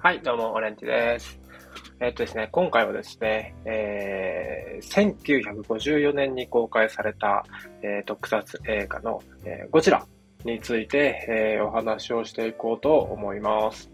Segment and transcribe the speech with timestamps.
[0.00, 1.40] はい、どうも、オレンジです。
[1.98, 5.14] えっとですね、今回はですね、えー、
[5.66, 7.44] 1954年に公開された、
[7.82, 10.06] えー特撮映画の、えーゴジラ
[10.44, 13.90] について、えーお話をしていこうと思います。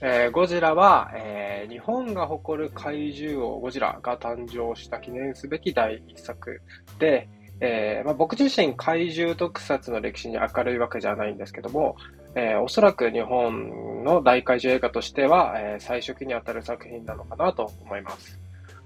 [0.00, 6.62] えーゴジラは、えー日本が誇る怪獣王ゴジラが誕生した記念すべき第一作
[7.00, 7.28] で、
[7.60, 11.96] えーまあ、僕自身怪獣特撮の歴史に明るいわけじゃないんですけども、
[12.34, 18.38] えーおそらく日本の大怪獣映画としては、えー最初期にあたる作品なのかなと思います。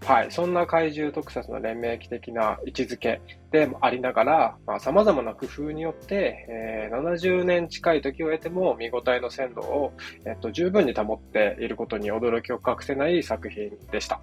[0.04, 0.30] はい。
[0.30, 3.20] そんな怪獣特撮の連盟期的な位置づけ
[3.50, 9.92] でもありながら、まあ、様々な工夫によって、えー70年近い時を経ても見応えの鮮度を、
[10.24, 14.20] えっと、十分に保っていることに驚きを隠せない作品でした。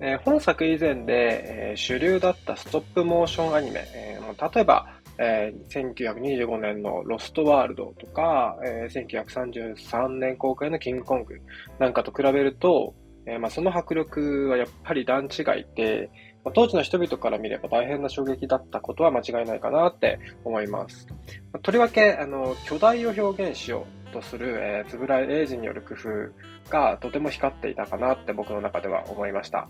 [0.00, 4.86] えー本作以前で、えー主流だったストップモーションアニメ、えー例えば、
[5.18, 11.40] えー1925年のロストワールドとか、えー1933年公開のキングコング
[11.78, 12.94] なんかと比べると、
[13.26, 16.10] えーまあ、その迫力はやっぱり段違いで、
[16.44, 21.06] まあ当時の人々から見れば大変な衝撃だったことは間違いないかなって思います。
[21.52, 29.68] まあとりわけ、あの、巨大を表現しようとする、えー、つぶらい英二による工夫がとても光っていたかなって僕の中では思いました。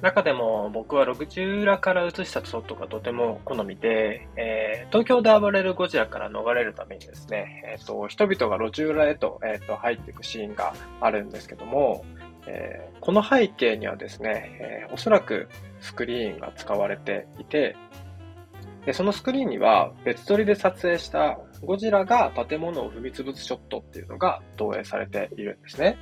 [0.00, 12.04] 中でも僕は60裏から映したショットがとても好みで、えー東京で暴れるゴジラから逃れるためにですね、えーと人々が路地裏へと,、えーと入っていくシーンがあるんですけども、
[12.46, 15.48] えーこの背景にはですね、えーおそらく
[15.80, 17.76] スクリーンが使われていて、
[18.84, 25.96] でそのスクリーンには別撮りで撮影したゴジラが建物を踏み潰すショットっていうのが投影されているんですね。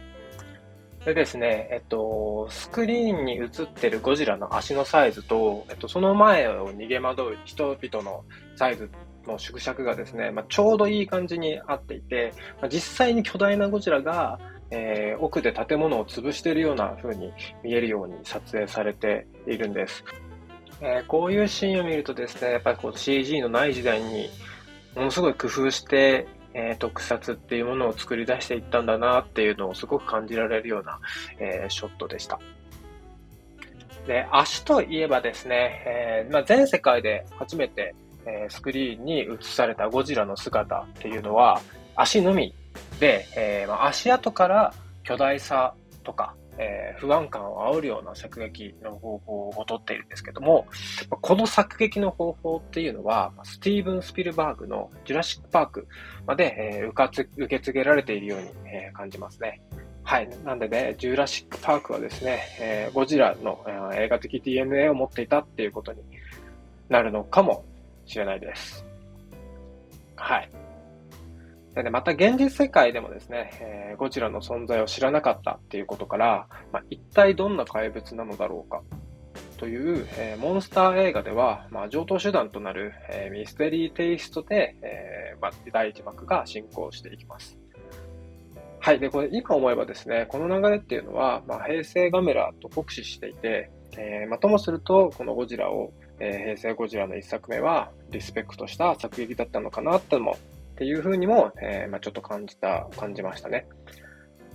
[1.04, 8.24] でですね、えっと、スクリーンに映ってるゴジラの足のサイズと、えっと、その前を逃げ惑う人々の
[8.56, 8.90] サイズ
[9.26, 14.38] の縮尺がですね、まあ、ちょうどいい感じに合っていて、まあ、実際に巨大なゴジラが、
[14.70, 17.32] えー奥で建物を潰しているような風に
[17.64, 20.04] 見えるように撮影されているんです。
[20.80, 24.30] えーこういうシーンを見るとですね、やっぱりこう CG のない時代に
[25.00, 30.98] ものすごい工夫して、えー特撮っていうものを作り出していったんだなっていうのをすごく感じられるような、
[31.38, 32.38] えーショットでした。
[34.06, 37.94] で、足といえばですね、えーまあ、全世界で初めて、
[38.26, 41.62] えスクリーンに映されたゴジラの姿っていうのは
[41.96, 42.52] 足のみ
[42.98, 45.72] で、えまあ、足跡から巨大さ
[46.04, 50.66] とか、えー不安感を煽るような作劇の方法をとっているんですけども、
[51.22, 55.88] この作劇の方法っていうのは、スティーブン・スピルバーグのジュラシック・パーク
[56.26, 59.62] まで、えー受かつ受け継げられているように、えー感じますね。
[60.02, 60.28] はい。
[60.44, 66.02] なんでね、ジュラシック・パークはですね、えーゴジラの、えー映画的 DNA を持っていたっていうことに
[66.88, 67.64] なるのかも
[68.04, 68.84] しれないです。
[70.16, 70.50] はい。
[71.74, 78.82] で、また現実世界でもですね、えーゴジラの存在を知らなかったっていうことから、まあ、一体どんな怪物なのだろうか
[79.58, 87.58] という、えーモンスター映画では、まあ、上等手段となる、えーミステリーテイストで、えーまあ、第一幕が進行していきます。
[88.80, 88.98] はい。
[88.98, 100.36] で、これ今思えばですね、この流れっていうのは、まあ、平成ガメラと酷使していて、えーまあともすると、このゴジラを、えー平成ゴジラの一作目はリスペクトした作劇だったのかなっても、
[100.80, 103.66] っていうふうにも、えーまあ、ちょっと感じた、感じましたね。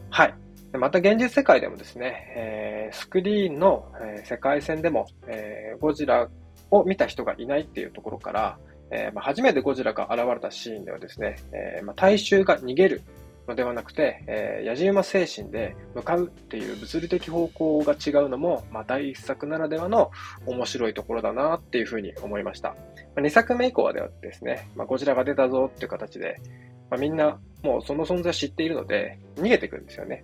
[0.09, 0.33] はい。
[0.73, 6.27] また現実世界でもですね、えースクリーンの、えー世界線でも、えーゴジラ
[6.71, 8.57] を見た人がいないっていうところから、
[8.89, 13.03] えーまあ、初めてゴジラが現れたシーンではですね、えーまあ、大衆が逃げる
[13.47, 20.11] のではなくて、えー、矢島精神で向かうっていう物理的方向が違うのも、まあ、第一作ならではの
[20.45, 22.69] 面白いところだなっていうふうに思いました。
[22.69, 22.75] ま
[23.17, 26.41] あ、2作目以降はではですね、まあ、ゴジラが出たぞっていう形で、
[26.89, 30.23] まあ、みんなもうその存在を知っているので、逃げてくるんですよね。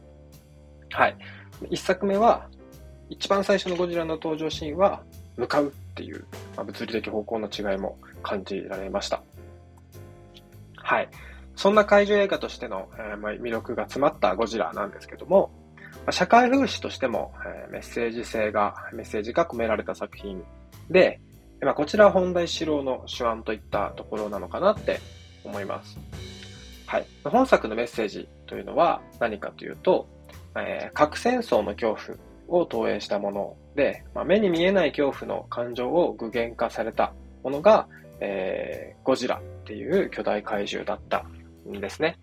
[0.92, 1.18] はい。
[1.70, 2.50] 1作目は、
[3.10, 5.04] 一番最初のゴジラの登場シーンは、
[5.38, 9.24] 向かうっていう、まあ、物理的方向の違いも感じられました。
[10.76, 11.10] はい。
[11.62, 15.52] そんな怪獣映画としての、えま、魅力が詰まったゴジラなんですけども、
[16.08, 20.44] ま社会風刺としても、えメッセージ性が、メッセージが込められた作品
[20.90, 21.22] で、
[21.62, 25.02] ま、こちらは本題四郎の手腕といったところなのかなって
[25.44, 26.00] 思います。
[26.88, 27.06] はい。
[27.26, 30.08] 本作のメッセージというのは何かというと、
[30.56, 31.96] えー核戦争の恐
[32.48, 37.14] 怖を投影したもので、まあ、目に見えない恐怖の感情を具現化された
[37.44, 37.88] ものが、
[38.20, 41.24] えーゴジラっていう巨大怪獣だった
[41.66, 42.18] ですね。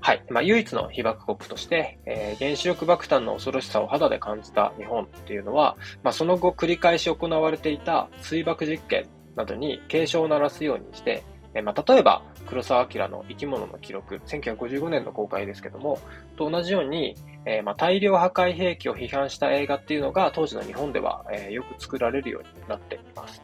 [0.00, 0.24] はい。
[0.28, 16.00] まあ、唯一の被爆国として、えー原子力爆弾の恐ろしさを肌で感じた日本っていうのは、まあ、その後繰り返し行われていた水爆実験などに警鐘を鳴らすようにして、えまあ、例えば、黒澤明の生き物の記録、1955年の公開ですけども、
[16.36, 17.14] と同じように、
[17.46, 23.42] えー、まあ、大量破壊兵器を批判した映画っていうのが当時の日本では、えー、よく作られるようになっています。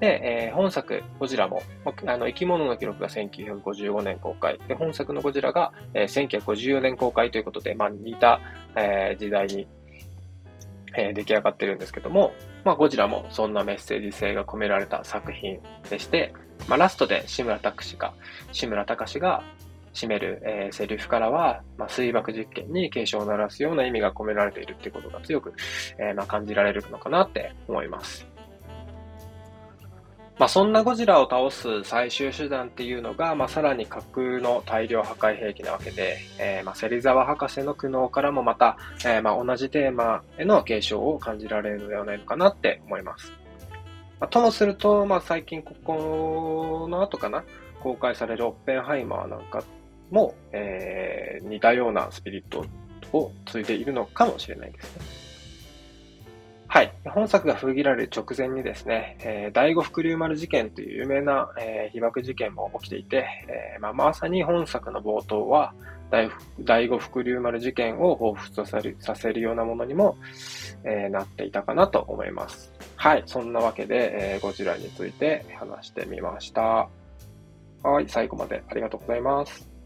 [0.00, 1.62] で、えー、本作、ゴジラも、
[2.06, 8.40] あの、生き物の記録が1955年公開、で、本作のゴジラが、え、1954年公開ということで、まあ、似た、
[8.76, 9.66] え、時代に、
[10.96, 12.32] え、出来上がってるんですけども、
[12.64, 16.32] まあ、ゴジラもそんなメッセージ性が込められた作品でして、
[16.68, 18.12] まあ、ラストで志村隆が、
[18.52, 19.42] 志村隆が
[19.94, 25.52] 締める、えー、セリフからは、まあ、水爆実験に警鐘を鳴らすような意味が込められているっていうことが強く、
[25.98, 28.26] えー、まあ、感じられるのかなって思います。
[30.38, 43.32] まあ、そんなゴジラを倒す最終手段っていうのが、まあ、さらに架空の大量破壊兵器なわけで、えー、まあ、芹沢博士の苦悩からもまた、えー、まあ、同じテーマへの継承を感じられるのではないのかなって思います。
[44.20, 47.44] まあ、ともすると、まあ、最近ここの後かな、
[47.80, 49.62] 公開されるオッペンハイマーなんか
[50.10, 52.64] も、えー、似たようなスピリット
[53.12, 55.28] を継いでいるのかもしれないですね。
[56.70, 56.92] はい。
[57.06, 65.72] 本作が封切られる直前にですね、えー、第五福竜丸事件という有名な、えー、被爆事件も起きていて、えーまあ、まさに本作の冒頭は
[66.10, 70.18] 第、五福竜丸事件を彷彿とささせるようなものにも、
[70.84, 72.77] えー、なっていたかなと思います。
[72.98, 73.22] はい。
[73.26, 76.88] そんなわけで、えー、ゴジラについて話してみました。
[77.84, 78.08] はい。
[78.08, 79.77] 最後までありがとうございます。